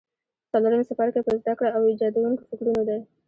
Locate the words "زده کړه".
1.39-1.69